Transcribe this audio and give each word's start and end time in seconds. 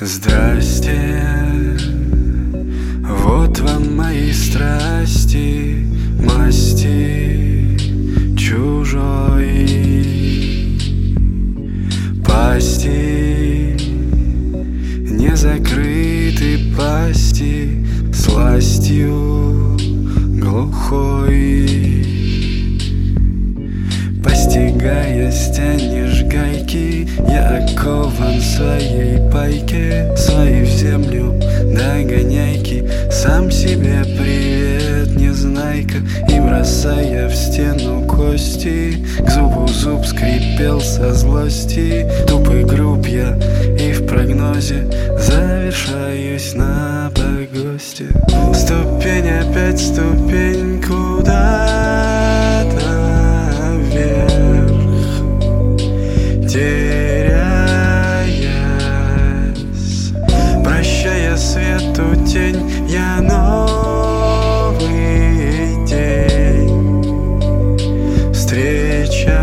Здрасте, 0.00 1.24
вот 3.02 3.58
вам 3.58 3.96
мои 3.96 4.30
страсти, 4.30 5.84
масти 6.22 7.76
чужой 8.36 9.58
пасти, 12.24 13.76
не 15.02 15.34
закрыты 15.34 16.72
пасти 16.76 17.84
сластью 18.14 19.76
глухой. 20.40 22.06
Постигая 24.22 25.32
стянешь 25.32 26.22
гайки, 26.22 27.08
я 27.28 27.66
окован 27.66 28.40
своей 28.40 29.17
пайке 29.38 30.16
Свои 30.16 30.62
в 30.62 30.68
землю 30.68 31.34
догоняйки 31.64 32.84
Сам 33.10 33.50
себе 33.50 34.02
привет, 34.04 35.14
незнайка 35.16 35.98
И 36.28 36.40
бросая 36.40 37.28
в 37.28 37.34
стену 37.34 38.04
кости 38.06 39.04
К 39.24 39.30
зубу 39.30 39.68
зуб 39.68 40.04
скрипел 40.06 40.80
со 40.80 41.14
злости. 41.14 42.06
Тупый 42.26 42.64
груб 42.64 43.06
я 43.06 43.36
и 43.78 43.92
в 43.92 44.06
прогнозе 44.06 44.86
Завершаюсь 45.18 46.54
на 46.54 47.10
погосте. 47.14 48.06
Ступень 48.52 49.28
опять 49.28 49.80
ступень 49.80 50.82
куда-то 50.82 52.17
я 62.98 63.20
новый 63.20 64.76
день 65.86 67.06
встречаю. 68.32 69.38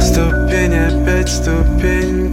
Ступень 0.00 0.74
опять 0.74 1.28
ступень 1.28 2.32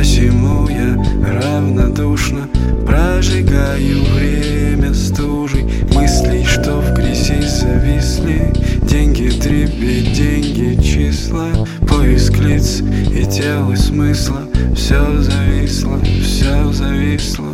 равнодушно 2.01 2.49
Прожигаю 2.85 4.03
время 4.15 4.93
стужей. 4.93 5.63
Мыслей, 5.93 6.43
что 6.45 6.81
в 6.81 6.93
грязи 6.93 7.41
зависли. 7.41 8.51
Деньги 8.83 9.29
трепет, 9.29 10.13
деньги 10.13 10.81
числа. 10.81 11.47
Поиск 11.87 12.37
лиц 12.39 12.81
и 12.81 13.25
тел 13.25 13.71
и 13.71 13.75
смысла. 13.75 14.41
Все 14.75 15.21
зависло, 15.21 15.99
все 16.23 16.71
зависло. 16.73 17.45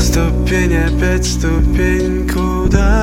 Ступень 0.00 0.74
опять 0.76 1.26
ступень 1.26 2.28
куда-то 2.28 2.93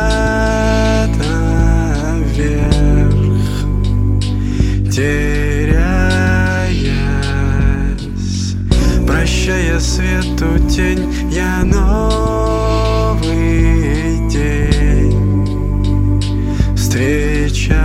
Прощая 9.42 9.80
свету 9.80 10.60
тень, 10.70 11.12
я 11.32 11.64
новый 11.64 13.10
день 14.30 15.18
встречаю. 16.76 17.82